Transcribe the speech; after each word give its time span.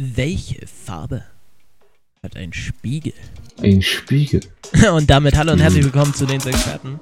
Welche 0.00 0.64
Farbe 0.68 1.24
hat 2.22 2.36
ein 2.36 2.52
Spiegel? 2.52 3.14
Ein 3.60 3.82
Spiegel. 3.82 4.40
Und 4.92 5.10
damit 5.10 5.36
hallo 5.36 5.50
und 5.50 5.58
herzlich 5.58 5.82
willkommen 5.82 6.14
zu 6.14 6.24
den 6.24 6.40
Experten. 6.40 7.00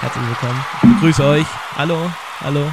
Herzlich 0.00 0.28
willkommen. 0.28 0.64
Ich 0.82 0.90
begrüße 0.90 1.24
euch. 1.24 1.46
Hallo, 1.76 2.12
hallo. 2.40 2.70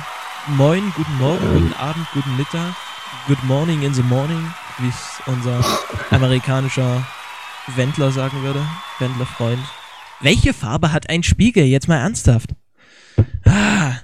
Moin, 0.57 0.91
guten 0.97 1.17
Morgen, 1.19 1.53
guten 1.53 1.73
Abend, 1.75 2.05
guten 2.11 2.35
Mittag. 2.35 2.75
Good 3.27 3.41
morning 3.45 3.83
in 3.83 3.93
the 3.93 4.03
morning, 4.03 4.45
wie 4.79 4.89
es 4.89 5.21
unser 5.25 5.63
amerikanischer 6.09 7.05
Wendler 7.75 8.11
sagen 8.11 8.41
würde. 8.43 8.65
Wendler-Freund. 8.99 9.59
Welche 10.21 10.53
Farbe 10.53 10.91
hat 10.91 11.09
ein 11.09 11.23
Spiegel? 11.23 11.65
Jetzt 11.65 11.87
mal 11.87 11.97
ernsthaft. 11.97 12.51
Ah, 13.45 13.95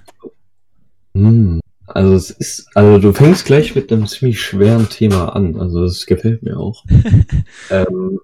Hm. 1.18 1.60
Also 1.88 2.14
es 2.16 2.30
ist, 2.30 2.68
also 2.76 3.00
du 3.00 3.14
fängst 3.14 3.46
gleich 3.46 3.74
mit 3.74 3.92
einem 3.92 4.08
ziemlich 4.08 4.42
schweren 4.42 4.90
Thema 4.90 5.36
an. 5.36 5.58
Also 5.58 5.84
das 5.84 6.06
gefällt 6.06 6.44
mir 6.44 6.58
auch. 6.58 6.84
ähm, 7.70 8.20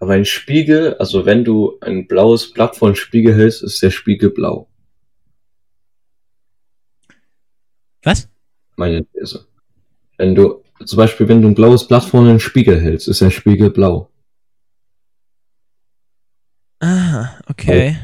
aber 0.00 0.12
ein 0.14 0.24
Spiegel, 0.24 0.94
also 0.94 1.26
wenn 1.26 1.44
du 1.44 1.78
ein 1.80 2.06
blaues 2.06 2.52
Blatt 2.52 2.76
vor 2.76 2.88
einen 2.88 2.96
Spiegel 2.96 3.34
hältst, 3.34 3.62
ist 3.62 3.82
der 3.82 3.90
Spiegel 3.90 4.30
blau. 4.30 4.68
was? 8.02 8.28
Meine 8.76 9.04
These. 9.04 9.46
Wenn 10.16 10.34
du, 10.34 10.62
zum 10.84 10.96
Beispiel, 10.96 11.28
wenn 11.28 11.42
du 11.42 11.48
ein 11.48 11.54
blaues 11.54 11.86
Blatt 11.88 12.04
vor 12.04 12.20
einen 12.20 12.40
Spiegel 12.40 12.80
hältst, 12.80 13.08
ist 13.08 13.20
der 13.20 13.30
Spiegel 13.30 13.70
blau. 13.70 14.10
Ah, 16.80 17.38
okay. 17.48 17.96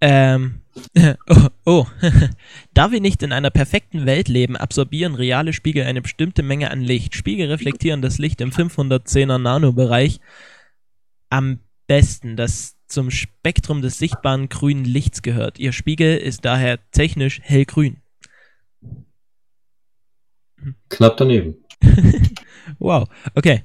Ähm. 0.00 0.56
Oh, 1.28 1.48
oh. 1.66 1.86
da 2.74 2.90
wir 2.90 3.00
nicht 3.00 3.22
in 3.22 3.32
einer 3.32 3.50
perfekten 3.50 4.06
Welt 4.06 4.28
leben, 4.28 4.56
absorbieren 4.56 5.14
reale 5.14 5.52
Spiegel 5.52 5.84
eine 5.84 6.00
bestimmte 6.00 6.42
Menge 6.42 6.70
an 6.70 6.80
Licht. 6.80 7.14
Spiegel 7.14 7.48
reflektieren 7.48 8.02
das 8.02 8.18
Licht 8.18 8.40
im 8.40 8.50
510er 8.50 9.38
Nanobereich 9.38 10.20
am 11.28 11.60
besten, 11.86 12.36
das 12.36 12.76
zum 12.86 13.10
Spektrum 13.10 13.82
des 13.82 13.98
sichtbaren 13.98 14.48
grünen 14.48 14.84
Lichts 14.84 15.22
gehört. 15.22 15.58
Ihr 15.58 15.72
Spiegel 15.72 16.16
ist 16.16 16.44
daher 16.44 16.78
technisch 16.92 17.40
hellgrün. 17.42 17.98
Knapp 20.88 21.16
daneben. 21.16 21.56
Wow, 22.78 23.08
okay. 23.34 23.64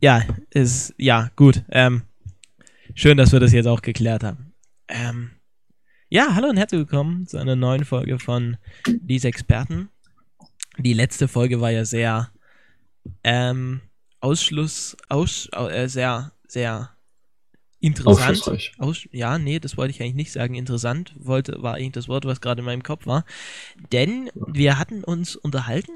Ja, 0.00 0.22
ist, 0.50 0.94
ja, 0.98 1.30
gut. 1.34 1.64
Ähm, 1.70 2.02
schön, 2.94 3.16
dass 3.16 3.32
wir 3.32 3.40
das 3.40 3.52
jetzt 3.52 3.66
auch 3.66 3.80
geklärt 3.82 4.22
haben. 4.22 4.52
Ähm, 4.88 5.30
ja, 6.08 6.34
hallo 6.34 6.48
und 6.48 6.56
herzlich 6.58 6.80
willkommen 6.80 7.26
zu 7.26 7.38
einer 7.38 7.56
neuen 7.56 7.84
Folge 7.84 8.18
von 8.18 8.58
Diese 8.86 9.28
Experten. 9.28 9.88
Die 10.78 10.92
letzte 10.92 11.26
Folge 11.26 11.60
war 11.60 11.70
ja 11.70 11.84
sehr, 11.84 12.30
ähm, 13.24 13.80
Ausschluss, 14.20 14.96
aus, 15.08 15.48
au- 15.52 15.68
äh, 15.68 15.88
sehr, 15.88 16.32
sehr 16.46 16.90
interessant. 17.82 18.72
Aus, 18.78 19.06
ja, 19.12 19.38
nee, 19.38 19.58
das 19.60 19.76
wollte 19.76 19.90
ich 19.90 20.00
eigentlich 20.00 20.14
nicht 20.14 20.32
sagen. 20.32 20.54
Interessant 20.54 21.12
wollte, 21.18 21.62
war 21.62 21.74
eigentlich 21.74 21.92
das 21.92 22.08
Wort, 22.08 22.24
was 22.24 22.40
gerade 22.40 22.60
in 22.60 22.64
meinem 22.64 22.82
Kopf 22.82 23.06
war. 23.06 23.24
Denn 23.92 24.30
wir 24.34 24.78
hatten 24.78 25.04
uns 25.04 25.36
unterhalten 25.36 25.92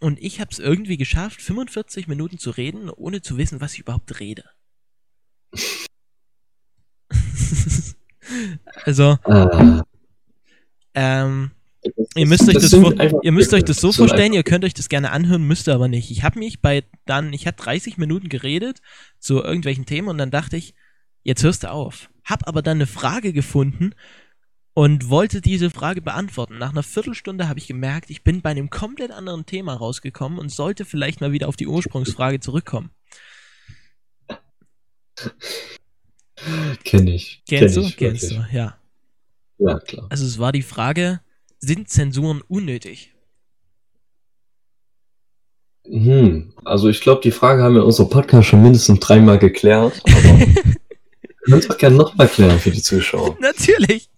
und 0.00 0.20
ich 0.22 0.40
habe 0.40 0.50
es 0.50 0.58
irgendwie 0.58 0.96
geschafft, 0.96 1.40
45 1.42 2.08
Minuten 2.08 2.38
zu 2.38 2.50
reden, 2.50 2.90
ohne 2.90 3.22
zu 3.22 3.36
wissen, 3.38 3.60
was 3.60 3.74
ich 3.74 3.80
überhaupt 3.80 4.18
rede. 4.20 4.44
also, 8.84 9.18
Ah, 9.24 9.82
ähm, 10.94 11.50
das- 11.82 12.06
ihr 12.16 12.26
müsst 12.26 12.48
euch 12.48 12.54
das, 12.54 12.70
vor, 12.74 12.98
einfach- 12.98 13.20
ihr 13.22 13.32
müsst 13.32 13.52
euch 13.54 13.64
das 13.64 13.80
so 13.80 13.88
das 13.88 13.96
vorstellen, 13.96 14.32
ihr 14.32 14.42
könnt 14.42 14.64
euch 14.64 14.74
das 14.74 14.88
gerne 14.88 15.10
anhören, 15.12 15.44
müsst 15.46 15.68
ihr 15.68 15.74
aber 15.74 15.88
nicht. 15.88 16.10
Ich 16.10 16.22
habe 16.22 16.38
mich 16.38 16.60
bei 16.60 16.84
dann, 17.06 17.32
ich 17.32 17.46
hatte 17.46 17.62
30 17.62 17.96
Minuten 17.98 18.28
geredet 18.28 18.80
zu 19.18 19.42
irgendwelchen 19.42 19.86
Themen 19.86 20.08
und 20.08 20.18
dann 20.18 20.30
dachte 20.30 20.56
ich, 20.56 20.74
jetzt 21.28 21.44
hörst 21.44 21.62
du 21.62 21.70
auf. 21.70 22.08
Hab 22.24 22.48
aber 22.48 22.62
dann 22.62 22.78
eine 22.78 22.86
Frage 22.86 23.32
gefunden 23.34 23.94
und 24.72 25.10
wollte 25.10 25.40
diese 25.42 25.68
Frage 25.70 26.00
beantworten. 26.00 26.56
Nach 26.56 26.70
einer 26.70 26.82
Viertelstunde 26.82 27.48
habe 27.48 27.58
ich 27.58 27.68
gemerkt, 27.68 28.10
ich 28.10 28.24
bin 28.24 28.40
bei 28.40 28.50
einem 28.50 28.70
komplett 28.70 29.10
anderen 29.10 29.44
Thema 29.44 29.74
rausgekommen 29.74 30.38
und 30.38 30.50
sollte 30.50 30.86
vielleicht 30.86 31.20
mal 31.20 31.30
wieder 31.30 31.48
auf 31.48 31.56
die 31.56 31.66
Ursprungsfrage 31.66 32.40
zurückkommen. 32.40 32.90
Kenn 36.84 37.06
ich. 37.06 37.42
Kennst 37.46 37.74
Kenn 37.74 37.82
du? 37.82 37.88
ich 37.88 37.96
Kennst 37.96 38.30
wirklich. 38.30 38.48
du, 38.50 38.56
ja. 38.56 38.78
Ja, 39.58 39.78
klar. 39.80 40.06
Also 40.08 40.24
es 40.24 40.38
war 40.38 40.52
die 40.52 40.62
Frage, 40.62 41.20
sind 41.58 41.90
Zensuren 41.90 42.40
unnötig? 42.48 43.12
Hm, 45.84 46.54
also 46.64 46.88
ich 46.88 47.00
glaube, 47.00 47.20
die 47.22 47.32
Frage 47.32 47.62
haben 47.62 47.74
wir 47.74 47.80
in 47.80 47.86
unserem 47.86 48.08
Podcast 48.08 48.48
schon 48.48 48.62
mindestens 48.62 49.00
dreimal 49.00 49.38
geklärt, 49.38 50.00
aber 50.04 50.46
können 51.48 51.60
es 51.60 51.68
doch 51.68 51.78
gerne 51.78 51.96
nochmal 51.96 52.28
klären 52.28 52.58
für 52.58 52.70
die 52.70 52.82
Zuschauer. 52.82 53.36
Natürlich. 53.40 54.10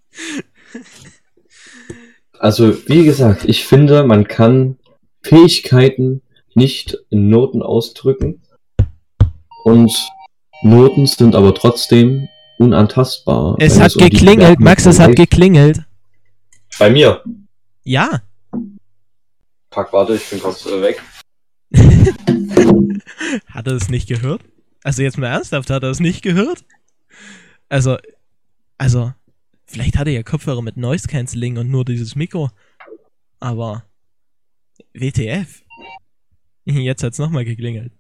Also, 2.39 2.77
wie 2.89 3.05
gesagt, 3.05 3.45
ich 3.45 3.65
finde, 3.65 4.05
man 4.05 4.27
kann 4.27 4.79
Fähigkeiten 5.23 6.23
nicht 6.55 6.97
in 7.11 7.29
Noten 7.29 7.63
ausdrücken 7.63 8.43
und 9.65 9.93
Noten 10.63 11.07
sind 11.07 11.35
aber 11.35 11.55
trotzdem 11.55 12.29
unantastbar. 12.59 13.57
Es 13.59 13.79
hat 13.79 13.95
um 13.95 14.05
die 14.05 14.11
geklingelt, 14.11 14.59
Max, 14.61 14.87
es 14.87 14.99
hat 14.99 15.17
geklingelt. 15.17 15.83
Bei 16.79 16.91
mir. 16.91 17.23
Ja. 17.85 18.23
Pack, 19.71 19.93
warte, 19.93 20.17
ich 20.17 20.29
bin 20.29 20.41
kurz 20.41 20.67
äh, 20.67 20.83
weg. 20.83 21.03
Hat 23.47 23.67
er 23.67 23.75
es 23.75 23.89
nicht 23.89 24.09
gehört? 24.09 24.43
Also 24.83 25.03
jetzt 25.03 25.19
mal 25.19 25.29
ernsthaft, 25.29 25.71
hat 25.71 25.83
er 25.83 25.91
es 25.91 26.01
nicht 26.01 26.23
gehört? 26.23 26.65
Also, 27.71 27.99
also, 28.79 29.15
vielleicht 29.65 29.97
hat 29.97 30.09
er 30.09 30.13
ja 30.13 30.23
Kopfhörer 30.25 30.61
mit 30.61 30.77
Noise 30.77 31.07
Cancelling 31.07 31.57
und 31.57 31.71
nur 31.71 31.85
dieses 31.85 32.17
Mikro. 32.17 32.51
Aber, 33.39 33.85
WTF? 34.93 35.63
Jetzt 36.65 37.05
hat's 37.05 37.19
nochmal 37.19 37.45
geklingelt. 37.45 37.93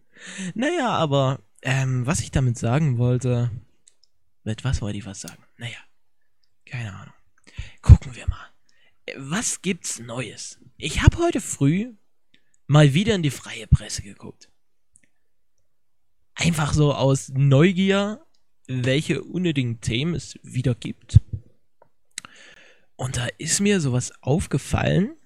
Naja, 0.54 0.90
aber, 0.90 1.38
ähm, 1.62 2.04
was 2.04 2.18
ich 2.20 2.32
damit 2.32 2.58
sagen 2.58 2.98
wollte, 2.98 3.50
mit 4.42 4.64
was 4.64 4.82
wollte 4.82 4.98
ich 4.98 5.06
was 5.06 5.20
sagen? 5.20 5.42
Naja, 5.56 5.78
keine 6.66 6.92
Ahnung. 6.92 7.14
Gucken 7.80 8.16
wir 8.16 8.28
mal. 8.28 8.48
Was 9.16 9.62
gibt's 9.62 10.00
Neues? 10.00 10.58
Ich 10.78 11.02
habe 11.02 11.18
heute 11.18 11.40
früh 11.40 11.94
mal 12.66 12.92
wieder 12.92 13.14
in 13.14 13.22
die 13.22 13.30
freie 13.30 13.68
Presse 13.68 14.02
geguckt. 14.02 14.50
Einfach 16.34 16.72
so 16.72 16.92
aus 16.92 17.28
Neugier, 17.28 18.26
welche 18.70 19.24
unnötigen 19.24 19.80
Themen 19.80 20.14
es 20.14 20.38
wieder 20.44 20.76
gibt. 20.76 21.20
Und 22.94 23.16
da 23.16 23.26
ist 23.38 23.60
mir 23.60 23.80
sowas 23.80 24.12
aufgefallen, 24.20 25.16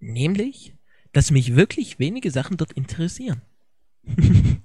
nämlich, 0.00 0.74
dass 1.12 1.30
mich 1.30 1.54
wirklich 1.54 2.00
wenige 2.00 2.32
Sachen 2.32 2.56
dort 2.56 2.72
interessieren. 2.72 3.42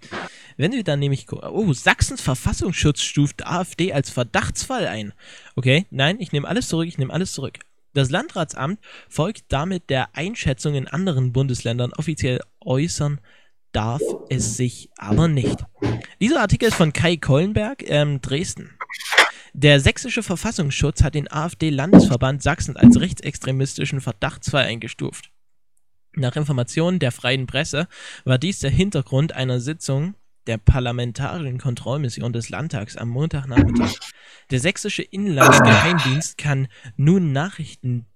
Wenn 0.58 0.72
wir 0.72 0.84
dann 0.84 1.00
nämlich 1.00 1.32
oh, 1.32 1.74
Sachsens 1.74 2.22
Verfassungsschutz 2.22 3.02
stuft 3.02 3.46
AfD 3.46 3.94
als 3.94 4.10
Verdachtsfall 4.10 4.88
ein. 4.88 5.14
Okay, 5.56 5.86
nein, 5.92 6.20
ich 6.20 6.32
nehme 6.32 6.48
alles 6.48 6.70
zurück, 6.70 6.88
ich 6.88 6.98
nehme 6.98 7.14
alles 7.14 7.34
zurück. 7.34 7.60
Das 7.94 8.10
Landratsamt 8.10 8.80
folgt 9.08 9.46
damit 9.50 9.90
der 9.90 10.16
Einschätzung 10.16 10.74
in 10.76 10.88
anderen 10.88 11.32
Bundesländern. 11.32 11.94
Offiziell 11.94 12.42
äußern 12.62 13.20
darf 13.76 14.02
es 14.30 14.56
sich 14.56 14.90
aber 14.98 15.28
nicht. 15.28 15.66
Dieser 16.22 16.40
Artikel 16.40 16.70
ist 16.70 16.76
von 16.76 16.94
Kai 16.94 17.18
Kollenberg, 17.18 17.84
ähm, 17.88 18.22
Dresden. 18.22 18.78
Der 19.54 19.80
sächsische 19.80 20.24
Verfassungsschutz 20.24 21.04
hat 21.04 21.16
den 21.16 21.32
AfD-Landesverband 21.32 22.42
Sachsen 22.42 22.78
als 22.78 23.00
rechtsextremistischen 23.00 24.02
Verdachtsfall 24.02 24.66
eingestuft. 24.66 25.32
Nach 26.14 26.36
Informationen 26.36 27.00
der 27.00 27.12
freien 27.12 27.48
Presse 27.48 27.88
war 28.24 28.38
dies 28.38 28.60
der 28.60 28.70
Hintergrund 28.72 29.34
einer 29.34 29.60
Sitzung 29.60 30.16
der 30.48 30.58
Parlamentarischen 30.58 31.58
Kontrollmission 31.58 32.32
des 32.32 32.50
Landtags 32.50 32.96
am 32.96 33.10
Montagnachmittag. 33.10 33.94
Der 34.52 34.60
sächsische 34.60 35.02
Inlandsgeheimdienst 35.02 36.38
kann 36.38 36.68
nun 36.96 37.32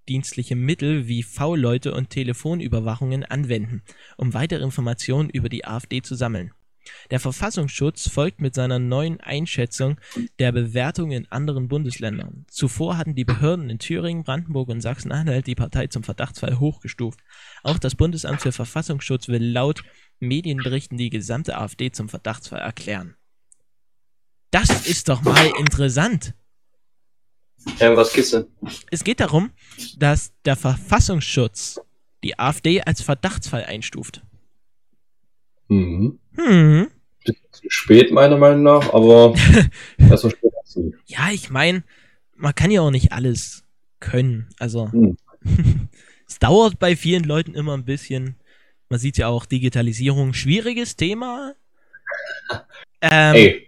nachrichtendienstliche 0.10 0.56
Mittel 0.56 1.08
wie 1.08 1.24
V-Leute 1.24 1.94
und 1.94 2.10
Telefonüberwachungen 2.10 3.24
anwenden, 3.24 3.84
um 4.18 4.34
weitere 4.34 4.64
Informationen 4.64 5.30
über 5.30 5.50
die 5.50 5.66
AfD 5.66 6.02
zu 6.02 6.16
sammeln. 6.16 6.52
Der 7.12 7.20
Verfassungsschutz 7.20 8.10
folgt 8.10 8.42
mit 8.42 8.56
seiner 8.56 8.80
neuen 8.80 9.20
Einschätzung 9.20 10.00
der 10.40 10.52
Bewertung 10.52 11.12
in 11.12 11.32
anderen 11.32 11.68
Bundesländern. 11.68 12.46
Zuvor 12.50 12.98
hatten 12.98 13.14
die 13.14 13.26
Behörden 13.26 13.70
in 13.70 13.78
Thüringen, 13.78 14.24
Brandenburg 14.24 14.70
und 14.70 14.82
Sachsen-Anhalt 14.82 15.46
die 15.46 15.56
Partei 15.56 15.88
zum 15.88 16.04
Verdachtsfall 16.04 16.60
hochgestuft. 16.60 17.20
Auch 17.62 17.78
das 17.78 17.94
Bundesamt 17.94 18.42
für 18.42 18.52
Verfassungsschutz 18.52 19.28
will 19.28 19.44
laut 19.44 19.84
Medienberichten 20.20 20.98
die 20.98 21.12
gesamte 21.12 21.58
AfD 21.58 21.92
zum 21.92 22.10
Verdachtsfall 22.10 22.62
erklären. 22.62 23.16
Das 24.50 24.88
ist 24.88 25.10
doch 25.10 25.22
mal 25.22 25.52
interessant. 25.60 26.34
Ähm, 27.80 27.96
was 27.96 28.14
gibt's 28.14 28.32
denn? 28.32 28.46
Es 28.92 29.04
geht 29.04 29.20
darum, 29.20 29.52
dass 29.98 30.34
der 30.46 30.56
Verfassungsschutz 30.56 31.80
die 32.24 32.38
AfD 32.38 32.82
als 32.82 33.02
Verdachtsfall 33.02 33.64
einstuft. 33.64 34.22
Mhm. 35.68 36.20
Hm. 36.36 36.88
Spät, 37.68 38.12
meiner 38.12 38.38
Meinung 38.38 38.64
nach, 38.64 38.94
aber 38.94 39.36
besser 39.98 40.30
spät 40.30 40.52
als 40.62 40.76
nie. 40.76 40.96
Ja, 41.06 41.30
ich 41.32 41.50
meine, 41.50 41.84
man 42.36 42.56
kann 42.56 42.72
ja 42.72 42.82
auch 42.82 42.92
nicht 42.92 43.12
alles 43.12 43.64
können. 44.00 44.50
Also, 44.60 44.92
Hm. 44.92 45.18
es 46.28 46.40
dauert 46.40 46.80
bei 46.80 46.96
vielen 46.96 47.24
Leuten 47.24 47.54
immer 47.54 47.76
ein 47.76 47.86
bisschen. 47.86 48.36
Man 48.90 49.00
sieht 49.00 49.18
ja 49.18 49.28
auch 49.28 49.46
Digitalisierung, 49.46 50.34
schwieriges 50.34 50.96
Thema. 50.96 51.56
Ähm, 53.02 53.36
Ey, 53.36 53.68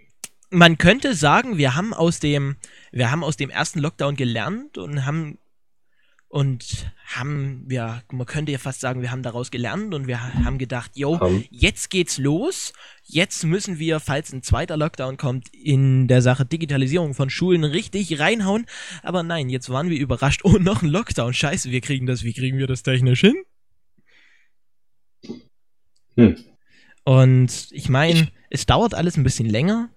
man 0.50 0.76
könnte 0.76 1.14
sagen, 1.14 1.56
wir 1.56 1.74
haben 1.74 1.94
aus 1.94 2.20
dem, 2.20 2.56
wir 2.92 3.10
haben 3.10 3.24
aus 3.24 3.36
dem 3.36 3.50
ersten 3.50 3.80
Lockdown 3.80 4.16
gelernt 4.16 4.78
und 4.78 5.04
haben 5.04 5.38
und 6.28 6.90
haben, 7.08 7.66
ja, 7.70 8.02
man 8.10 8.26
könnte 8.26 8.52
ja 8.52 8.58
fast 8.58 8.80
sagen, 8.80 9.02
wir 9.02 9.10
haben 9.10 9.22
daraus 9.22 9.50
gelernt 9.50 9.92
und 9.92 10.06
wir 10.06 10.22
ha- 10.22 10.44
haben 10.44 10.56
gedacht, 10.56 10.92
yo, 10.94 11.20
jetzt 11.50 11.90
geht's 11.90 12.16
los. 12.16 12.72
Jetzt 13.04 13.44
müssen 13.44 13.78
wir, 13.78 14.00
falls 14.00 14.32
ein 14.32 14.42
zweiter 14.42 14.78
Lockdown 14.78 15.18
kommt, 15.18 15.48
in 15.54 16.08
der 16.08 16.22
Sache 16.22 16.46
Digitalisierung 16.46 17.12
von 17.12 17.28
Schulen 17.28 17.64
richtig 17.64 18.18
reinhauen. 18.18 18.64
Aber 19.02 19.22
nein, 19.22 19.50
jetzt 19.50 19.68
waren 19.68 19.90
wir 19.90 19.98
überrascht. 19.98 20.40
Oh, 20.44 20.56
noch 20.58 20.80
ein 20.80 20.88
Lockdown. 20.88 21.34
Scheiße, 21.34 21.70
wir 21.70 21.82
kriegen 21.82 22.06
das. 22.06 22.24
Wie 22.24 22.32
kriegen 22.32 22.56
wir 22.56 22.66
das 22.66 22.82
technisch 22.82 23.20
hin? 23.20 23.36
Hm. 26.16 26.36
Und 27.04 27.68
ich 27.72 27.90
meine, 27.90 28.28
es 28.48 28.64
dauert 28.64 28.94
alles 28.94 29.18
ein 29.18 29.24
bisschen 29.24 29.50
länger, 29.50 29.90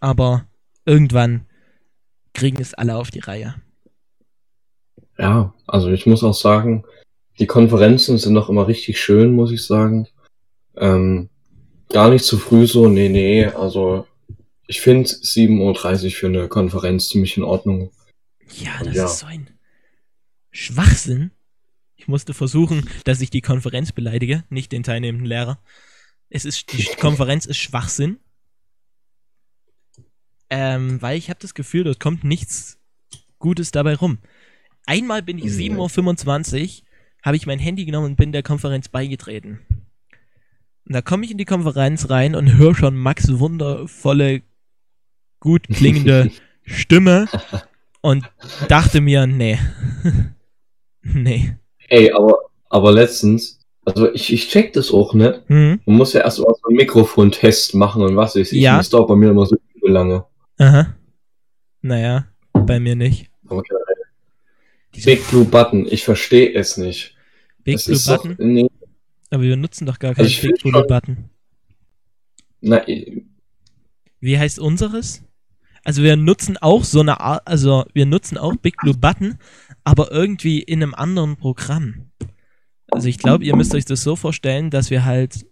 aber 0.00 0.48
irgendwann 0.86 1.46
kriegen 2.34 2.60
es 2.60 2.74
alle 2.74 2.96
auf 2.96 3.10
die 3.10 3.20
Reihe. 3.20 3.54
ja, 5.18 5.54
also 5.66 5.88
ich 5.90 6.06
muss 6.06 6.22
auch 6.24 6.34
sagen, 6.34 6.84
die 7.38 7.46
Konferenzen 7.46 8.18
sind 8.18 8.32
noch 8.34 8.48
immer 8.48 8.66
richtig 8.68 9.00
schön, 9.00 9.32
muss 9.32 9.50
ich 9.52 9.64
sagen. 9.64 10.06
Ähm, 10.76 11.30
gar 11.90 12.10
nicht 12.10 12.24
zu 12.24 12.36
früh 12.38 12.66
so, 12.66 12.88
nee, 12.88 13.08
nee, 13.08 13.46
also 13.46 14.06
ich 14.66 14.80
finde 14.80 15.08
7.30 15.08 16.04
Uhr 16.04 16.10
für 16.10 16.26
eine 16.26 16.48
Konferenz 16.48 17.08
ziemlich 17.08 17.36
in 17.36 17.42
Ordnung. 17.44 17.90
Ja, 18.56 18.72
das 18.82 18.94
Ja. 18.96 19.04
ist 19.06 19.18
so 19.20 19.26
ein 19.26 19.50
Schwachsinn. 20.50 21.30
Ich 21.96 22.08
musste 22.08 22.34
versuchen, 22.34 22.88
dass 23.04 23.20
ich 23.20 23.30
die 23.30 23.40
Konferenz 23.40 23.92
beleidige, 23.92 24.44
nicht 24.50 24.72
den 24.72 24.82
teilnehmenden 24.82 25.26
Lehrer. 25.26 25.58
Es 26.30 26.44
ist, 26.44 26.72
die 26.72 26.84
Konferenz 27.00 27.46
ist 27.46 27.58
Schwachsinn. 27.58 28.18
Ähm, 30.56 31.02
weil 31.02 31.18
ich 31.18 31.30
habe 31.30 31.40
das 31.42 31.54
Gefühl, 31.54 31.82
dort 31.82 31.98
kommt 31.98 32.22
nichts 32.22 32.78
Gutes 33.40 33.72
dabei 33.72 33.96
rum. 33.96 34.18
Einmal 34.86 35.20
bin 35.20 35.36
ich 35.38 35.46
Mhm. 35.46 35.80
7.25 35.80 36.62
Uhr, 36.62 36.86
habe 37.24 37.36
ich 37.36 37.46
mein 37.46 37.58
Handy 37.58 37.84
genommen 37.84 38.06
und 38.06 38.16
bin 38.16 38.30
der 38.30 38.44
Konferenz 38.44 38.88
beigetreten. 38.88 39.58
Und 40.86 40.94
da 40.94 41.02
komme 41.02 41.24
ich 41.24 41.32
in 41.32 41.38
die 41.38 41.44
Konferenz 41.44 42.08
rein 42.08 42.36
und 42.36 42.56
höre 42.56 42.76
schon 42.76 42.94
Max 42.96 43.36
wundervolle, 43.40 44.42
gut 45.40 45.66
klingende 45.66 46.30
Stimme 46.62 47.26
und 48.00 48.30
dachte 48.68 49.00
mir, 49.00 49.26
nee. 49.26 49.58
nee. 51.02 51.56
Ey, 51.88 52.12
aber, 52.12 52.38
aber 52.68 52.92
letztens, 52.92 53.58
also 53.84 54.12
ich, 54.12 54.32
ich 54.32 54.48
check 54.50 54.72
das 54.74 54.92
auch, 54.92 55.14
ne? 55.14 55.42
Hm? 55.48 55.80
Man 55.84 55.96
muss 55.96 56.12
ja 56.12 56.20
erst 56.20 56.38
mal 56.38 56.54
so 56.62 56.68
einen 56.68 56.76
Mikrofontest 56.76 57.74
machen 57.74 58.02
und 58.02 58.14
was 58.14 58.36
weiß 58.36 58.52
ich. 58.52 58.60
Ja. 58.62 58.76
Das 58.76 58.88
dauert 58.90 59.08
bei 59.08 59.16
mir 59.16 59.30
immer 59.30 59.46
so 59.46 59.56
lange. 59.82 60.24
Aha. 60.58 60.94
Naja, 61.82 62.26
bei 62.52 62.80
mir 62.80 62.96
nicht. 62.96 63.30
Okay. 63.46 63.74
Big 65.04 65.26
Blue 65.28 65.44
Button, 65.44 65.86
ich 65.90 66.04
verstehe 66.04 66.54
es 66.54 66.76
nicht. 66.76 67.16
Big 67.64 67.76
das 67.76 68.04
Blue 68.04 68.16
Button? 68.16 68.36
Doch, 68.36 68.44
nee, 68.44 68.68
Aber 69.30 69.42
wir 69.42 69.56
nutzen 69.56 69.86
doch 69.86 69.98
gar 69.98 70.10
Also 70.10 70.22
keinen 70.22 70.28
ich 70.28 70.40
Big 70.40 70.62
Blue 70.62 70.86
Button. 70.86 71.30
na, 72.60 72.84
Wie 74.20 74.38
heißt 74.38 74.58
unseres? 74.58 75.22
Also 75.82 76.02
wir 76.02 76.16
nutzen 76.16 76.56
auch 76.56 76.84
so 76.84 77.00
eine 77.00 77.20
Art, 77.20 77.46
also 77.46 77.84
wir 77.92 78.06
nutzen 78.06 78.38
auch 78.38 78.56
Big 78.56 78.76
Blue 78.78 78.96
Button, 78.96 79.38
aber 79.82 80.10
irgendwie 80.12 80.60
in 80.62 80.82
einem 80.82 80.94
anderen 80.94 81.36
Programm. 81.36 82.10
Also 82.90 83.08
ich 83.08 83.18
glaube, 83.18 83.44
ihr 83.44 83.56
müsst 83.56 83.74
euch 83.74 83.84
das 83.84 84.02
so 84.02 84.16
vorstellen, 84.16 84.70
dass 84.70 84.90
wir 84.90 85.04
halt. 85.04 85.44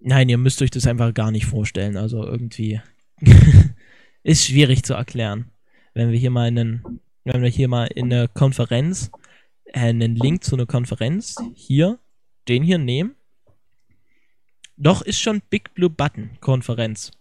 Nein, 0.00 0.28
ihr 0.28 0.36
müsst 0.36 0.60
euch 0.60 0.70
das 0.70 0.86
einfach 0.86 1.14
gar 1.14 1.30
nicht 1.30 1.46
vorstellen. 1.46 1.96
Also 1.96 2.22
irgendwie 2.24 2.82
ist 4.22 4.46
schwierig 4.46 4.82
zu 4.84 4.94
erklären. 4.94 5.50
Wenn 5.94 6.10
wir 6.10 6.18
hier 6.18 6.30
mal 6.30 6.46
einen, 6.46 7.00
wenn 7.24 7.42
wir 7.42 7.48
hier 7.48 7.68
mal 7.68 7.86
in 7.86 8.12
eine 8.12 8.28
Konferenz, 8.28 9.10
äh, 9.66 9.80
einen 9.80 10.16
Link 10.16 10.44
zu 10.44 10.56
einer 10.56 10.66
Konferenz 10.66 11.36
hier, 11.54 11.98
den 12.48 12.62
hier 12.62 12.78
nehmen. 12.78 13.14
Doch, 14.76 15.02
ist 15.02 15.20
schon 15.20 15.40
Big 15.50 15.74
Blue 15.74 15.90
Button 15.90 16.30
Konferenz. 16.40 17.12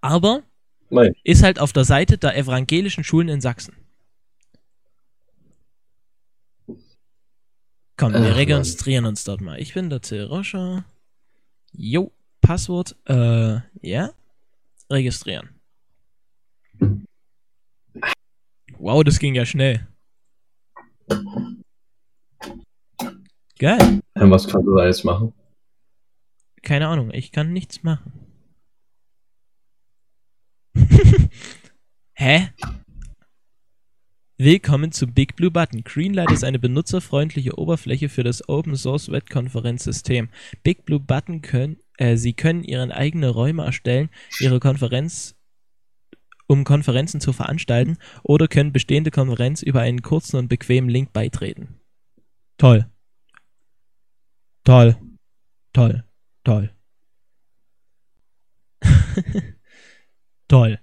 Aber 0.00 0.42
Nein. 0.90 1.14
ist 1.24 1.42
halt 1.42 1.58
auf 1.58 1.72
der 1.72 1.84
Seite 1.84 2.18
der 2.18 2.36
evangelischen 2.36 3.04
Schulen 3.04 3.28
in 3.28 3.40
Sachsen. 3.40 3.74
Komm, 7.96 8.14
wir 8.14 8.32
Ach, 8.32 8.36
registrieren 8.36 9.04
uns 9.04 9.24
dort 9.24 9.42
mal. 9.42 9.60
Ich 9.60 9.74
bin 9.74 9.90
der 9.90 10.00
Till 10.00 10.24
Roscher. 10.24 10.84
Jo, 11.72 12.12
Passwort, 12.40 12.96
äh, 13.06 13.60
ja. 13.82 14.10
Registrieren. 14.90 15.50
Wow, 18.78 19.04
das 19.04 19.18
ging 19.20 19.34
ja 19.34 19.46
schnell. 19.46 19.86
Geil. 23.58 24.00
Was 24.14 24.48
kannst 24.48 24.66
du 24.66 24.74
da 24.74 24.86
jetzt 24.86 25.04
machen? 25.04 25.32
Keine 26.62 26.88
Ahnung, 26.88 27.10
ich 27.12 27.30
kann 27.30 27.52
nichts 27.52 27.82
machen. 27.82 28.12
Hä? 32.14 32.48
Willkommen 34.38 34.90
zu 34.90 35.06
Big 35.06 35.36
Blue 35.36 35.50
Button. 35.50 35.84
Greenlight 35.84 36.30
ist 36.30 36.44
eine 36.44 36.58
benutzerfreundliche 36.58 37.58
Oberfläche 37.58 38.08
für 38.08 38.24
das 38.24 38.48
Open 38.48 38.74
Source 38.74 39.10
Wettkonferenzsystem. 39.10 40.30
Big 40.62 40.86
Blue 40.86 41.00
Button 41.00 41.42
können, 41.42 41.76
äh, 42.00 42.16
Sie 42.16 42.32
können 42.32 42.64
Ihren 42.64 42.90
eigenen 42.90 43.30
Räume 43.30 43.64
erstellen, 43.64 44.08
Ihre 44.40 44.58
Konferenz, 44.58 45.36
um 46.46 46.64
Konferenzen 46.64 47.20
zu 47.20 47.32
veranstalten 47.32 47.98
oder 48.22 48.48
können 48.48 48.72
bestehende 48.72 49.10
Konferenz 49.10 49.62
über 49.62 49.82
einen 49.82 50.02
kurzen 50.02 50.36
und 50.36 50.48
bequemen 50.48 50.88
Link 50.88 51.12
beitreten. 51.12 51.78
Toll. 52.56 52.90
Toll. 54.64 54.96
Toll. 55.72 56.04
Toll. 56.42 56.74
Toll. 60.48 60.80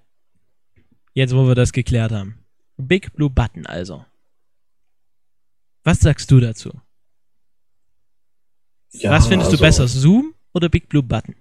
Jetzt, 1.13 1.36
wo 1.36 1.47
wir 1.47 1.55
das 1.55 1.74
geklärt 1.74 2.12
haben. 2.12 2.45
Big 2.77 3.12
Blue 3.13 3.29
Button 3.31 3.65
also. 3.65 4.05
Was 5.83 6.00
sagst 6.00 6.29
du 6.29 6.39
dazu? 6.39 6.79
Ja, 8.91 9.12
Was 9.12 9.27
findest 9.27 9.51
du 9.51 9.55
also- 9.55 9.63
besser, 9.63 9.88
Zoom 9.88 10.36
oder 10.57 10.69
Big 10.69 10.89
Blue 10.89 11.03
Button? 11.03 11.35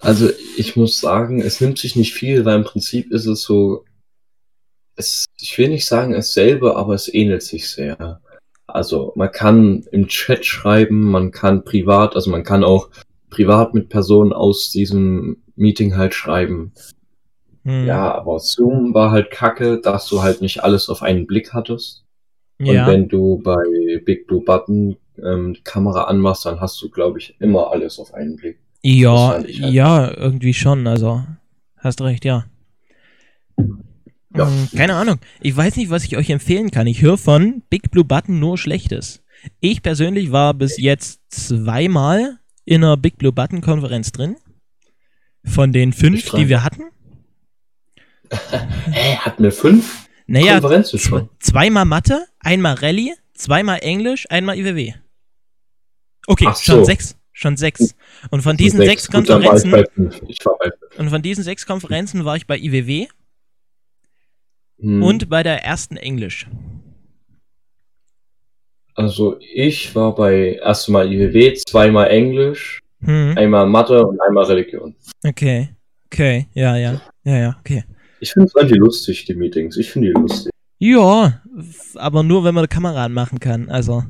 Also 0.00 0.28
ich 0.56 0.76
muss 0.76 1.00
sagen, 1.00 1.40
es 1.40 1.60
nimmt 1.60 1.78
sich 1.78 1.96
nicht 1.96 2.12
viel, 2.14 2.44
weil 2.44 2.56
im 2.56 2.64
Prinzip 2.64 3.10
ist 3.10 3.26
es 3.26 3.42
so, 3.42 3.84
es, 4.96 5.24
ich 5.40 5.56
will 5.58 5.68
nicht 5.68 5.86
sagen 5.86 6.12
dasselbe, 6.12 6.76
aber 6.76 6.94
es 6.94 7.12
ähnelt 7.12 7.42
sich 7.42 7.70
sehr. 7.70 8.20
Also 8.66 9.12
man 9.16 9.30
kann 9.32 9.84
im 9.92 10.08
Chat 10.08 10.44
schreiben, 10.44 11.10
man 11.10 11.30
kann 11.30 11.64
privat, 11.64 12.16
also 12.16 12.30
man 12.30 12.44
kann 12.44 12.64
auch 12.64 12.90
privat 13.30 13.74
mit 13.74 13.88
Personen 13.88 14.32
aus 14.32 14.70
diesem 14.70 15.42
Meeting 15.56 15.96
halt 15.96 16.14
schreiben. 16.14 16.72
Hm, 17.64 17.86
Ja, 17.86 18.12
aber 18.14 18.40
Zoom 18.40 18.94
war 18.94 19.10
halt 19.10 19.30
kacke, 19.30 19.80
dass 19.80 20.08
du 20.08 20.22
halt 20.22 20.40
nicht 20.42 20.62
alles 20.62 20.88
auf 20.88 21.02
einen 21.02 21.26
Blick 21.26 21.52
hattest. 21.54 22.04
ja. 22.58 22.84
Und 22.86 22.92
wenn 22.92 23.08
du 23.08 23.40
bei 23.42 23.62
Big 24.04 24.26
Blue 24.26 24.42
Button 24.44 24.96
ähm, 25.22 25.54
die 25.54 25.62
Kamera 25.62 26.04
anmachst, 26.04 26.46
dann 26.46 26.60
hast 26.60 26.80
du, 26.82 26.88
glaube 26.90 27.18
ich, 27.18 27.36
immer 27.40 27.70
alles 27.70 27.98
auf 27.98 28.14
einen 28.14 28.36
Blick. 28.36 28.58
Ja, 28.82 29.28
halt- 29.28 29.48
ja, 29.48 30.10
irgendwie 30.16 30.54
schon. 30.54 30.86
Also, 30.86 31.24
hast 31.78 32.00
recht, 32.00 32.24
ja. 32.24 32.46
Ja. 34.36 34.46
Hm, 34.48 34.68
keine 34.76 34.94
Ahnung. 34.94 35.18
Ich 35.40 35.56
weiß 35.56 35.76
nicht, 35.76 35.90
was 35.90 36.04
ich 36.04 36.16
euch 36.16 36.28
empfehlen 36.30 36.70
kann. 36.70 36.86
Ich 36.86 37.00
höre 37.02 37.16
von 37.16 37.62
Big 37.70 37.90
Blue 37.90 38.04
Button 38.04 38.40
nur 38.40 38.58
Schlechtes. 38.58 39.22
Ich 39.60 39.82
persönlich 39.82 40.32
war 40.32 40.54
bis 40.54 40.76
jetzt 40.78 41.20
zweimal 41.28 42.38
in 42.64 42.82
einer 42.82 42.96
Big 42.96 43.16
Blue 43.18 43.32
Button 43.32 43.60
Konferenz 43.60 44.10
drin. 44.10 44.36
Von 45.44 45.72
den 45.72 45.92
fünf, 45.92 46.30
die 46.30 46.48
wir 46.48 46.64
hatten. 46.64 46.84
Hä, 48.90 49.16
hatten 49.18 49.42
wir 49.42 49.52
fünf 49.52 50.08
Naja, 50.26 50.54
Konferenzen 50.54 50.98
schon? 50.98 51.28
zweimal 51.38 51.84
Mathe, 51.84 52.24
einmal 52.40 52.74
Rallye, 52.74 53.12
zweimal 53.34 53.78
Englisch, 53.82 54.26
einmal 54.30 54.58
IWW. 54.58 54.94
Okay, 56.26 56.46
Ach 56.48 56.56
schon 56.56 56.76
so. 56.80 56.84
sechs. 56.84 57.16
Schon 57.32 57.56
sechs. 57.56 57.96
Und 58.30 58.42
von 58.42 58.56
diesen 58.56 58.78
sechs, 58.80 59.10
Gut, 59.10 59.24
ich 59.24 59.28
Konferenzen, 59.28 59.72
war 59.72 60.58
bei 60.58 60.70
und 60.98 61.10
von 61.10 61.20
diesen 61.20 61.42
sechs 61.42 61.66
Konferenzen 61.66 62.24
war 62.24 62.36
ich 62.36 62.46
bei 62.46 62.56
IWW 62.58 63.08
Hm. 64.80 65.02
und 65.02 65.28
bei 65.28 65.42
der 65.42 65.64
ersten 65.64 65.96
Englisch. 65.96 66.46
Also 68.94 69.38
ich 69.40 69.94
war 69.94 70.14
bei 70.14 70.54
erstmal 70.62 71.12
IWW, 71.12 71.54
zweimal 71.66 72.08
Englisch, 72.08 72.80
Hm. 73.02 73.34
einmal 73.36 73.66
Mathe 73.66 74.06
und 74.06 74.20
einmal 74.20 74.44
Religion. 74.44 74.94
Okay. 75.24 75.70
Okay, 76.06 76.46
ja, 76.54 76.76
ja. 76.76 77.00
Ja, 77.24 77.36
ja, 77.38 77.56
okay. 77.58 77.84
Ich 78.20 78.32
finde 78.32 78.46
es 78.46 78.54
eigentlich 78.54 78.78
lustig, 78.78 79.24
die 79.24 79.34
Meetings. 79.34 79.76
Ich 79.76 79.90
finde 79.90 80.08
die 80.08 80.14
lustig. 80.14 80.52
Ja, 80.78 81.42
aber 81.96 82.22
nur, 82.22 82.44
wenn 82.44 82.54
man 82.54 82.68
Kamera 82.68 83.04
anmachen 83.04 83.40
kann. 83.40 83.68
Also. 83.68 84.04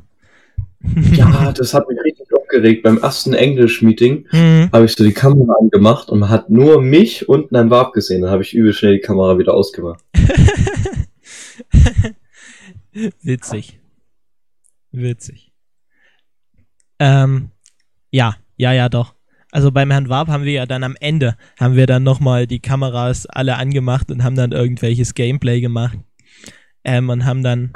Ja, 1.13 1.51
das 1.55 1.73
hat 1.73 1.87
mich 1.89 1.97
richtig 2.03 2.27
aufgeregt. 2.33 2.83
Beim 2.83 2.97
ersten 2.97 3.33
Englisch-Meeting 3.33 4.25
Hm. 4.29 4.69
habe 4.71 4.85
ich 4.85 4.93
so 4.93 5.03
die 5.03 5.13
Kamera 5.13 5.53
angemacht 5.59 6.09
und 6.09 6.19
man 6.19 6.29
hat 6.29 6.49
nur 6.49 6.81
mich 6.81 7.27
und 7.29 7.53
einen 7.53 7.69
Warp 7.69 7.93
gesehen. 7.93 8.21
Dann 8.21 8.31
habe 8.31 8.43
ich 8.43 8.53
übel 8.53 8.73
schnell 8.73 8.95
die 8.95 9.01
Kamera 9.01 9.37
wieder 9.37 9.53
ausgemacht. 9.53 10.03
Witzig. 13.21 13.79
Witzig. 14.91 15.51
Ähm, 16.99 17.49
ja, 18.11 18.37
ja, 18.55 18.71
ja, 18.71 18.89
doch. 18.89 19.13
Also 19.51 19.71
beim 19.71 19.91
Herrn 19.91 20.09
Warp 20.09 20.27
haben 20.27 20.43
wir 20.43 20.51
ja 20.51 20.65
dann 20.65 20.83
am 20.83 20.95
Ende, 20.99 21.37
haben 21.59 21.75
wir 21.75 21.87
dann 21.87 22.03
nochmal 22.03 22.47
die 22.47 22.59
Kameras 22.59 23.25
alle 23.25 23.57
angemacht 23.57 24.11
und 24.11 24.23
haben 24.23 24.35
dann 24.35 24.51
irgendwelches 24.51 25.13
Gameplay 25.13 25.61
gemacht. 25.61 25.97
Ähm, 26.83 27.09
und 27.09 27.25
haben 27.25 27.43
dann 27.43 27.73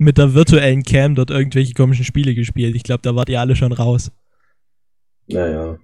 mit 0.00 0.16
der 0.16 0.32
virtuellen 0.32 0.82
Cam 0.82 1.14
dort 1.14 1.30
irgendwelche 1.30 1.74
komischen 1.74 2.06
Spiele 2.06 2.34
gespielt. 2.34 2.74
Ich 2.74 2.82
glaube, 2.82 3.02
da 3.02 3.14
wart 3.14 3.28
ihr 3.28 3.38
alle 3.38 3.54
schon 3.54 3.72
raus. 3.72 4.10
Naja. 5.28 5.78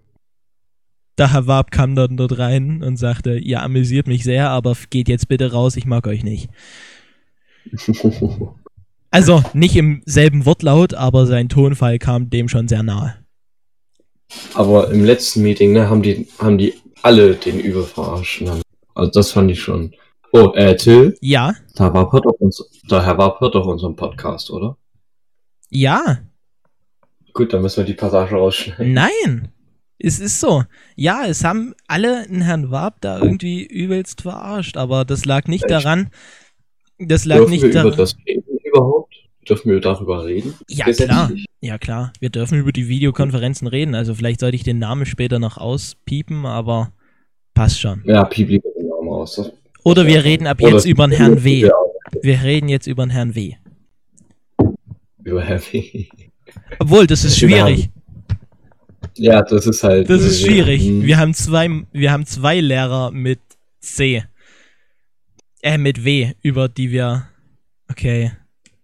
Der 1.19 1.33
Herr 1.33 1.47
Warp 1.47 1.71
kam 1.71 1.95
dann 1.95 2.17
dort 2.17 2.39
rein 2.39 2.83
und 2.83 2.97
sagte, 2.97 3.39
ihr 3.39 3.63
amüsiert 3.63 4.07
mich 4.07 4.25
sehr, 4.25 4.49
aber 4.49 4.75
geht 4.89 5.09
jetzt 5.09 5.29
bitte 5.29 5.53
raus, 5.53 5.77
ich 5.77 5.85
mag 5.87 6.07
euch 6.07 6.25
nicht. 6.25 6.49
Also 9.13 9.43
nicht 9.55 9.77
im 9.77 10.03
selben 10.05 10.45
Wortlaut, 10.45 10.93
aber 10.93 11.27
sein 11.27 11.49
Tonfall 11.49 11.99
kam 11.99 12.29
dem 12.29 12.49
schon 12.49 12.69
sehr 12.69 12.83
nahe. 12.83 13.17
Aber 14.53 14.91
im 14.91 15.05
letzten 15.05 15.43
Meeting, 15.43 15.73
ne, 15.73 15.89
haben 15.89 16.03
die, 16.03 16.29
haben 16.39 16.59
die 16.59 16.75
alle 17.03 17.35
den 17.35 17.59
übel 17.59 17.85
verarscht. 17.85 18.43
ne? 18.43 18.61
Also 18.95 19.13
das 19.13 19.31
fand 19.31 19.51
ich 19.51 19.63
schon. 19.63 19.95
Oh, 20.37 20.53
äh, 20.55 20.77
Till, 20.77 21.17
Ja, 21.23 21.55
da 21.77 21.93
war 21.95 22.13
hört 22.13 22.27
doch 22.27 22.35
uns, 22.41 22.63
der 22.91 23.05
Herr 23.05 23.17
Warp 23.17 23.41
hört 23.41 23.55
doch 23.55 23.67
unseren 23.67 23.97
Podcast, 23.97 24.51
oder? 24.51 24.77
ja, 25.71 26.19
Gut, 27.33 27.53
dann 27.53 27.61
müssen 27.63 27.79
wir 27.79 27.85
die 27.85 27.95
Passage 27.95 28.35
rausschneiden. 28.35 28.93
nein. 28.95 29.49
Es 29.99 30.21
ist 30.21 30.41
so. 30.41 30.65
Ja, 30.95 31.25
es 31.27 31.43
haben 31.45 31.75
alle 31.87 32.19
einen 32.25 32.43
Herrn 32.43 32.71
Warp 32.71 33.01
da 33.01 33.19
irgendwie 33.19 33.65
übelst 33.65 34.21
verarscht, 34.23 34.77
aber 34.77 35.05
das 35.07 35.25
lag 35.25 35.47
nicht 35.47 35.65
Echt? 35.65 35.71
daran. 35.71 36.11
Das 36.99 37.25
lag 37.25 37.37
Dürfen 37.37 37.51
nicht 37.53 37.63
wir 37.63 37.71
über 37.71 37.83
daran. 37.83 37.97
das 37.99 38.15
reden 38.27 38.59
überhaupt? 38.63 39.15
Dürfen 39.49 39.71
wir 39.71 39.81
darüber 39.81 40.25
reden? 40.27 40.55
Ja, 40.69 40.85
klar. 40.93 41.31
Ja, 41.63 41.79
klar. 41.79 42.13
Wir 42.21 42.29
dürfen 42.31 42.59
über 42.59 42.73
die 42.73 42.89
Videokonferenzen 42.89 43.69
reden. 43.69 43.95
Also 43.95 44.15
vielleicht 44.15 44.41
sollte 44.41 44.57
ich 44.57 44.65
den 44.65 44.79
Namen 44.79 45.07
später 45.07 45.39
noch 45.39 45.57
auspiepen, 45.57 46.45
aber 46.45 46.93
passt 47.55 47.81
schon. 47.81 48.03
Ja, 48.07 48.25
piep 48.25 48.49
lieber 48.51 48.69
den 48.79 48.89
Namen 48.89 49.09
aus. 49.09 49.51
Oder 49.87 50.05
wir 50.09 50.25
reden 50.25 50.49
ab 50.49 50.61
jetzt 50.61 50.85
über 50.85 51.07
den 51.07 51.17
Herrn 51.17 51.45
W. 51.45 51.71
Wir 52.21 52.43
reden 52.43 52.69
jetzt 52.69 52.89
über 52.89 53.07
den 53.07 53.11
Herrn 53.11 53.37
W. 53.37 53.55
Über 55.23 55.45
Herr 55.45 55.61
W. 55.61 56.07
Obwohl, 56.81 57.07
das 57.07 57.23
ist 57.23 57.39
schwierig. 57.39 57.91
Ja, 59.15 59.43
das 59.43 59.65
ist 59.65 59.85
halt. 59.85 60.11
Das 60.11 60.23
ist 60.23 60.43
äh, 60.43 60.47
schwierig. 60.47 60.83
hm. 60.83 61.05
Wir 61.05 61.19
haben 61.19 61.35
zwei, 61.35 61.71
wir 61.93 62.11
haben 62.11 62.27
zwei 62.27 62.59
Lehrer 62.59 63.13
mit 63.13 63.39
C. 63.79 64.25
Äh, 65.63 65.79
mit 65.79 66.05
W, 66.05 66.33
über 66.43 66.69
die 66.69 66.91
wir. 66.91 67.29
Okay. 67.89 68.33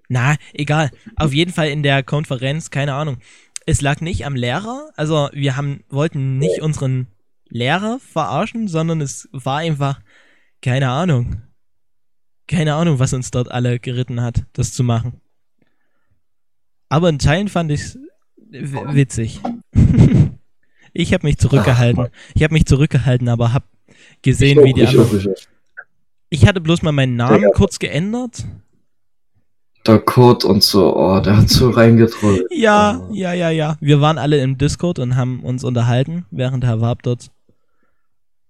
Na, 0.09 0.37
egal. 0.53 0.93
Auf 1.17 1.35
jeden 1.35 1.53
Fall 1.53 1.71
in 1.71 1.83
der 1.83 2.05
Konferenz, 2.05 2.71
keine 2.71 2.95
Ahnung. 2.95 3.17
Es 3.67 3.81
lag 3.81 4.01
nicht 4.01 4.25
am 4.25 4.37
Lehrer, 4.37 4.91
also 4.95 5.31
wir 5.33 5.57
haben, 5.57 5.83
wollten 5.89 6.39
nicht 6.39 6.63
unseren 6.63 7.09
Lehrer 7.49 7.99
verarschen, 7.99 8.69
sondern 8.69 9.01
es 9.01 9.29
war 9.33 9.59
einfach, 9.59 10.01
keine 10.63 10.89
Ahnung. 10.91 11.43
Keine 12.49 12.75
Ahnung, 12.75 12.99
was 12.99 13.13
uns 13.13 13.31
dort 13.31 13.51
alle 13.51 13.79
geritten 13.79 14.21
hat, 14.21 14.45
das 14.53 14.73
zu 14.73 14.83
machen. 14.85 15.21
Aber 16.89 17.09
in 17.09 17.19
Teilen 17.19 17.49
fand 17.49 17.71
ich 17.73 17.97
witzig. 18.51 19.41
ich 20.93 21.13
habe 21.15 21.27
mich 21.27 21.39
zurückgehalten. 21.39 22.09
Ich 22.35 22.43
habe 22.43 22.55
mich 22.55 22.67
zurückgehalten, 22.67 23.29
aber 23.29 23.53
habe 23.53 23.65
gesehen, 24.23 24.59
Ich 24.61 24.65
wie 24.65 24.73
die 24.75 24.87
anderen. 24.87 25.35
Ich 26.31 26.47
hatte 26.47 26.61
bloß 26.61 26.83
mal 26.83 26.93
meinen 26.93 27.17
Namen 27.17 27.43
Ja. 27.43 27.49
kurz 27.55 27.79
geändert. 27.79 28.45
Der 29.87 29.99
Kurt 29.99 30.45
und 30.45 30.63
so, 30.63 30.97
oh, 30.97 31.19
der 31.21 31.39
hat 31.39 31.49
so 31.49 31.71
reingetrollt. 31.71 32.47
Ja, 32.53 33.01
Oh. 33.09 33.13
ja, 33.13 33.33
ja, 33.33 33.51
ja. 33.51 33.77
Wir 33.81 34.01
waren 34.01 34.17
alle 34.19 34.41
im 34.41 34.57
Discord 34.57 34.99
und 34.99 35.17
haben 35.17 35.41
uns 35.43 35.65
unterhalten, 35.65 36.25
während 36.31 36.65
Herr 36.65 36.81
Warp 36.81 37.03
dort. 37.03 37.31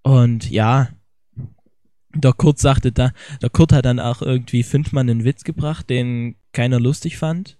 Und 0.02 0.50
ja, 0.50 0.88
der 2.14 2.32
Kurt 2.32 2.58
sagte 2.58 2.92
da, 2.92 3.12
der 3.40 3.50
Kurt 3.50 3.72
hat 3.72 3.84
dann 3.84 4.00
auch 4.00 4.22
irgendwie 4.22 4.62
fünfmal 4.62 5.02
einen 5.02 5.24
Witz 5.24 5.44
gebracht, 5.44 5.88
den 5.90 6.36
keiner 6.52 6.78
lustig 6.80 7.16
fand. 7.18 7.58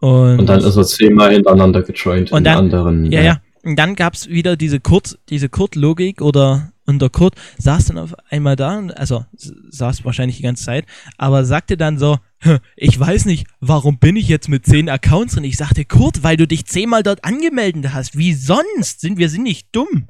Und, 0.00 0.38
Und 0.40 0.46
dann 0.46 0.60
ist 0.60 0.76
er 0.76 0.84
zehnmal 0.84 1.32
hintereinander 1.32 1.82
gejoint 1.82 2.30
Und 2.30 2.38
in 2.38 2.44
dann- 2.44 2.56
anderen. 2.58 3.10
ja, 3.10 3.20
ja. 3.22 3.40
Und 3.64 3.76
dann 3.76 3.96
gab's 3.96 4.28
wieder 4.28 4.56
diese 4.56 4.78
Kurt, 4.80 5.18
diese 5.28 5.48
Kurt-Logik 5.48 6.22
oder 6.22 6.72
und 6.86 7.02
der 7.02 7.10
Kurt 7.10 7.34
saß 7.58 7.86
dann 7.86 7.98
auf 7.98 8.14
einmal 8.30 8.56
da, 8.56 8.78
und- 8.78 8.96
also 8.96 9.26
saß 9.34 10.06
wahrscheinlich 10.06 10.36
die 10.38 10.42
ganze 10.42 10.64
Zeit, 10.64 10.86
aber 11.18 11.44
sagte 11.44 11.76
dann 11.76 11.98
so, 11.98 12.18
"Hä, 12.38 12.58
ich 12.76 12.98
weiß 12.98 13.26
nicht, 13.26 13.46
warum 13.60 13.98
bin 13.98 14.16
ich 14.16 14.28
jetzt 14.28 14.48
mit 14.48 14.64
zehn 14.64 14.88
Accounts 14.88 15.34
drin? 15.34 15.44
Ich 15.44 15.56
sagte, 15.58 15.84
Kurt, 15.84 16.22
weil 16.22 16.38
du 16.38 16.46
dich 16.46 16.64
zehnmal 16.64 17.02
dort 17.02 17.24
angemeldet 17.24 17.92
hast. 17.92 18.16
Wie 18.16 18.32
sonst? 18.32 19.00
Sind 19.00 19.18
wir 19.18 19.28
sind 19.28 19.42
nicht 19.42 19.68
dumm. 19.72 20.06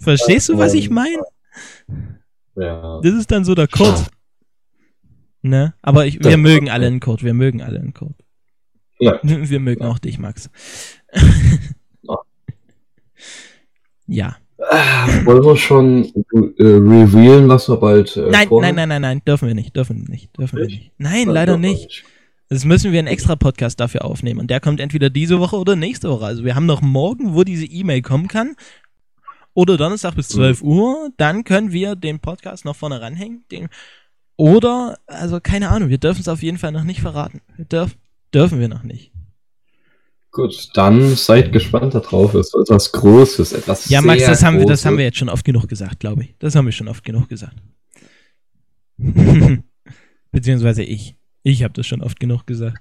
Verstehst 0.00 0.48
du, 0.48 0.58
was 0.58 0.74
ich 0.74 0.90
meine? 0.90 1.22
Ja. 2.56 3.00
Das 3.02 3.14
ist 3.14 3.30
dann 3.30 3.44
so 3.44 3.54
der 3.54 3.68
Kurt. 3.68 4.08
Ne? 5.42 5.74
Aber 5.82 6.06
ich, 6.06 6.22
wir 6.22 6.36
mögen 6.36 6.70
alle 6.70 6.86
einen 6.86 7.00
Kurt, 7.00 7.22
wir 7.24 7.34
mögen 7.34 7.62
alle 7.62 7.80
einen 7.80 7.94
Kurt. 7.94 8.14
Ja. 9.00 9.18
Wir 9.22 9.58
mögen 9.58 9.82
Ja. 9.82 9.90
auch 9.90 9.98
dich, 9.98 10.18
Max. 10.20 10.48
Ja. 14.06 14.36
Ah, 14.70 15.08
wollen 15.24 15.42
wir 15.44 15.56
schon 15.56 16.04
äh, 16.04 16.62
revealen, 16.62 17.48
was 17.48 17.68
wir 17.68 17.78
bald 17.78 18.16
äh, 18.16 18.30
Nein, 18.30 18.46
nein, 18.50 18.74
nein, 18.76 18.88
nein, 18.88 19.02
nein, 19.02 19.22
dürfen 19.26 19.48
wir 19.48 19.56
nicht, 19.56 19.74
dürfen 19.74 20.02
wir 20.02 20.08
nicht, 20.08 20.38
dürfen 20.38 20.56
wir 20.58 20.66
Nicht? 20.66 20.78
nicht. 20.78 20.92
Nein, 20.98 21.26
Ja, 21.26 21.32
leider 21.32 21.52
doch, 21.54 21.58
nicht. 21.60 22.04
Das 22.48 22.64
müssen 22.64 22.92
wir 22.92 23.00
einen 23.00 23.08
extra 23.08 23.34
Podcast 23.34 23.80
dafür 23.80 24.04
aufnehmen. 24.04 24.38
Und 24.38 24.50
der 24.50 24.60
kommt 24.60 24.78
entweder 24.78 25.10
diese 25.10 25.40
Woche 25.40 25.56
oder 25.56 25.74
nächste 25.74 26.10
Woche. 26.10 26.26
Also 26.26 26.44
wir 26.44 26.54
haben 26.54 26.66
noch 26.66 26.80
morgen, 26.82 27.34
wo 27.34 27.42
diese 27.42 27.64
E-Mail 27.64 28.02
kommen 28.02 28.28
kann. 28.28 28.54
Oder 29.54 29.76
Donnerstag 29.76 30.14
bis 30.14 30.30
Mhm. 30.30 30.34
12 30.34 30.62
Uhr. 30.62 31.10
Dann 31.16 31.44
können 31.44 31.72
wir 31.72 31.94
den 31.96 32.20
Podcast 32.20 32.64
noch 32.64 32.76
vorne 32.76 33.00
ranhängen. 33.00 33.44
Den, 33.50 33.68
oder, 34.36 34.98
also 35.06 35.40
keine 35.40 35.68
Ahnung, 35.70 35.88
wir 35.90 35.98
dürfen 35.98 36.20
es 36.20 36.28
auf 36.28 36.42
jeden 36.42 36.58
Fall 36.58 36.72
noch 36.72 36.84
nicht 36.84 37.00
verraten. 37.00 37.40
Wir 37.56 37.64
dürf, 37.66 37.96
dürfen 38.32 38.60
wir 38.60 38.68
noch 38.68 38.82
nicht. 38.82 39.12
Gut, 40.30 40.70
dann 40.74 41.14
seid 41.14 41.52
gespannt 41.52 41.94
darauf. 41.94 42.32
Es 42.34 42.54
wird 42.54 42.70
etwas 42.70 42.90
Großes, 42.92 43.52
etwas 43.52 43.90
Ja, 43.90 44.00
Max, 44.00 44.24
das 44.24 44.42
haben, 44.42 44.58
wir, 44.58 44.64
das 44.66 44.86
haben 44.86 44.96
wir 44.96 45.04
jetzt 45.04 45.18
schon 45.18 45.28
oft 45.28 45.44
genug 45.44 45.68
gesagt, 45.68 46.00
glaube 46.00 46.24
ich. 46.24 46.34
Das 46.38 46.54
haben 46.54 46.64
wir 46.64 46.72
schon 46.72 46.88
oft 46.88 47.04
genug 47.04 47.28
gesagt. 47.28 47.56
Beziehungsweise 50.30 50.82
ich. 50.82 51.16
Ich 51.42 51.62
habe 51.62 51.74
das 51.74 51.86
schon 51.86 52.02
oft 52.02 52.18
genug 52.18 52.46
gesagt. 52.46 52.78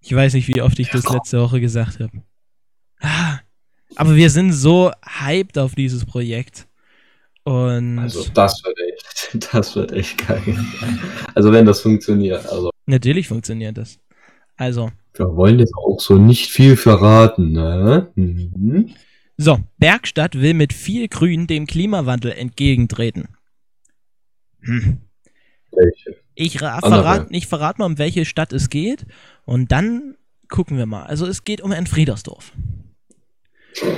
Ich 0.00 0.12
weiß 0.12 0.34
nicht, 0.34 0.48
wie 0.48 0.60
oft 0.62 0.78
ich 0.78 0.90
das 0.90 1.08
letzte 1.08 1.40
Woche 1.40 1.60
gesagt 1.60 2.00
habe. 2.00 2.22
Ah, 3.00 3.33
aber 3.96 4.14
wir 4.16 4.30
sind 4.30 4.52
so 4.52 4.90
hyped 5.04 5.58
auf 5.58 5.74
dieses 5.74 6.04
Projekt. 6.04 6.66
Und 7.44 7.98
Also 7.98 8.24
das 8.32 8.62
wird 8.64 8.78
echt, 8.92 9.52
das 9.54 9.76
wird 9.76 9.92
echt 9.92 10.26
geil. 10.26 10.58
Also 11.34 11.52
wenn 11.52 11.66
das 11.66 11.80
funktioniert. 11.80 12.46
Also 12.46 12.70
natürlich 12.86 13.28
funktioniert 13.28 13.76
das. 13.76 13.98
Also, 14.56 14.90
wir 15.14 15.34
wollen 15.36 15.58
jetzt 15.58 15.74
auch 15.74 16.00
so 16.00 16.16
nicht 16.16 16.48
viel 16.50 16.76
verraten, 16.76 17.52
ne? 17.52 18.10
Mhm. 18.14 18.94
so, 19.36 19.58
Bergstadt 19.78 20.36
will 20.40 20.54
mit 20.54 20.72
viel 20.72 21.08
Grün 21.08 21.46
dem 21.48 21.66
Klimawandel 21.66 22.32
entgegentreten. 22.32 23.28
Hm. 24.60 24.98
Welche? 25.72 26.16
Ich, 26.36 26.62
ra- 26.62 26.78
Andere. 26.78 27.02
verrat, 27.02 27.26
ich 27.30 27.46
verrate 27.46 27.80
mal, 27.80 27.86
um 27.86 27.98
welche 27.98 28.24
Stadt 28.24 28.52
es 28.52 28.70
geht. 28.70 29.06
Und 29.44 29.72
dann 29.72 30.16
gucken 30.48 30.78
wir 30.78 30.86
mal. 30.86 31.04
Also 31.04 31.26
es 31.26 31.44
geht 31.44 31.60
um 31.60 31.72
ein 31.72 31.86
Friedersdorf. 31.86 32.52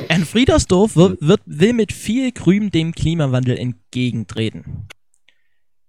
Ein 0.08 0.24
Friedersdorf 0.24 0.96
wird, 0.96 1.18
wird, 1.20 1.40
will 1.46 1.72
mit 1.72 1.92
viel 1.92 2.32
Grün 2.32 2.70
dem 2.70 2.92
Klimawandel 2.92 3.58
entgegentreten. 3.58 4.88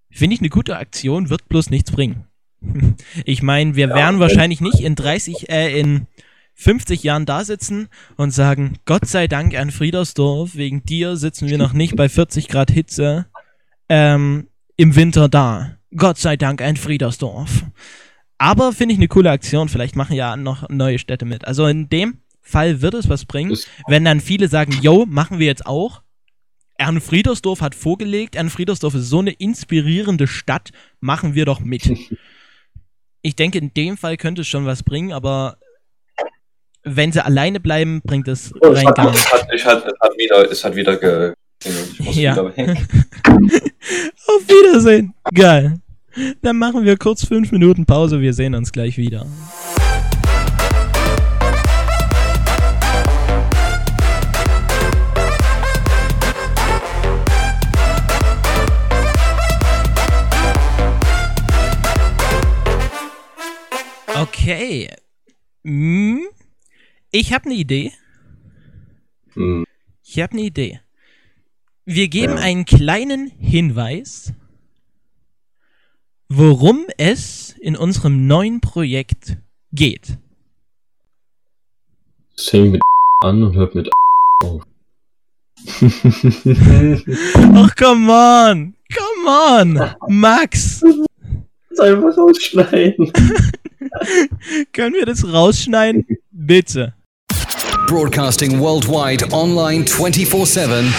Finde 0.10 0.34
ich 0.34 0.40
eine 0.42 0.50
gute 0.50 0.78
Aktion, 0.78 1.30
wird 1.30 1.48
bloß 1.50 1.70
nichts 1.70 1.92
bringen. 1.92 2.26
Ich 3.26 3.44
meine, 3.44 3.76
wir 3.76 3.90
Ja, 3.90 3.96
werden 3.96 4.20
wahrscheinlich 4.20 4.62
nicht 4.62 4.80
in 4.80 4.96
30, 4.96 5.50
äh, 5.50 5.80
in 5.80 6.08
50 6.56 7.04
Jahren 7.04 7.26
da 7.26 7.44
sitzen 7.44 7.88
und 8.16 8.32
sagen, 8.32 8.80
Gott 8.86 9.06
sei 9.06 9.28
Dank 9.28 9.56
ein 9.56 9.70
Friedersdorf, 9.70 10.56
wegen 10.56 10.84
dir 10.84 11.18
sitzen 11.18 11.48
wir 11.48 11.60
noch 11.60 11.74
nicht 11.74 11.96
bei 11.96 12.10
40 12.10 12.48
Grad 12.48 12.72
Hitze 12.72 13.28
ähm, 13.90 14.48
im 14.76 14.96
Winter 14.96 15.30
da. 15.30 15.78
Gott 15.96 16.18
sei 16.18 16.36
Dank 16.36 16.62
ein 16.62 16.76
Friedersdorf. 16.78 17.64
Aber 18.40 18.74
finde 18.74 18.94
ich 18.94 19.00
eine 19.00 19.08
coole 19.08 19.30
Aktion, 19.32 19.70
vielleicht 19.70 19.96
machen 19.96 20.16
ja 20.16 20.36
noch 20.36 20.68
neue 20.70 21.00
Städte 21.00 21.26
mit. 21.26 21.46
Also 21.46 21.68
in 21.68 21.90
dem 21.90 22.22
Fall 22.48 22.82
wird 22.82 22.94
es 22.96 23.10
was 23.10 23.26
bringen, 23.26 23.52
Das- 23.52 23.68
wenn 23.88 24.06
dann 24.06 24.22
viele 24.22 24.48
sagen, 24.48 24.78
yo, 24.82 25.06
machen 25.06 25.40
wir 25.40 25.46
jetzt 25.48 25.66
auch. 25.66 26.02
Ernfriedersdorf 26.80 27.62
hat 27.62 27.74
vorgelegt, 27.76 28.36
Ernfriedersdorf 28.36 28.94
ist 28.94 29.10
so 29.10 29.20
eine 29.20 29.32
inspirierende 29.32 30.28
Stadt, 30.28 30.70
machen 31.00 31.36
wir 31.36 31.46
doch 31.46 31.60
mit. 31.60 31.90
Ich 33.24 33.36
denke, 33.36 33.58
in 33.58 33.74
dem 33.74 33.98
Fall 33.98 34.16
könnte 34.16 34.42
es 34.42 34.48
schon 34.48 34.66
was 34.66 34.84
bringen, 34.84 35.12
aber 35.12 35.58
wenn 36.84 37.12
sie 37.12 37.26
alleine 37.26 37.60
bleiben, 37.60 38.00
bringt 38.06 38.28
es 38.30 38.54
Oh, 38.62 38.70
rein 38.70 38.88
hat, 38.88 38.96
gar 38.96 39.10
es 39.10 39.16
nichts. 39.16 39.32
es 39.54 39.66
hat 39.66 39.84
wieder, 40.18 40.52
es 40.52 40.64
hat 40.64 40.76
wieder 40.76 40.96
ge, 40.96 41.34
Ja. 42.14 42.36
wieder. 42.56 42.76
Auf 44.28 44.48
Wiedersehen. 44.48 45.14
Geil. 45.34 45.80
Dann 46.42 46.58
machen 46.58 46.86
wir 46.86 46.96
kurz 46.96 47.26
fünf 47.26 47.52
Minuten 47.52 47.86
Pause, 47.86 48.22
wir 48.22 48.34
sehen 48.34 48.56
uns 48.56 48.72
gleich 48.72 48.98
wieder. 48.98 49.26
Okay. 64.22 64.90
Hm, 65.64 66.26
Ich 67.12 67.34
habe 67.34 67.46
eine 67.46 67.56
Idee. 67.56 67.92
Hm, 69.34 69.66
Ich 70.06 70.20
habe 70.20 70.34
eine 70.34 70.42
Idee. 70.42 70.80
Wir 71.86 72.08
geben 72.08 72.34
Ja. 72.34 72.40
einen 72.44 72.66
kleinen 72.66 73.28
Hinweis, 73.40 74.34
worum 76.30 76.86
es 76.98 77.56
in 77.60 77.76
unserem 77.78 78.28
neuen 78.28 78.60
Projekt 78.62 79.38
geht. 79.72 80.18
Es 82.36 82.50
fängt 82.50 82.72
mit 82.74 82.82
an 83.24 83.44
und 83.44 83.56
hört 83.56 83.76
mit 83.76 83.90
auf. 84.44 84.64
Ach, 87.56 87.76
come 87.76 88.12
on! 88.12 88.76
Come 88.94 89.28
on! 89.28 89.96
Max! 90.08 90.84
einfach 91.80 92.18
rausschneiden. 92.18 93.12
Können 94.74 94.96
wir 94.96 95.06
das 95.06 95.26
rausschneiden? 95.26 96.06
Bitte. 96.32 96.94
Broadcasting 97.88 98.60
worldwide 98.60 99.32
online 99.32 99.88
24 99.88 100.46
7 100.46 100.94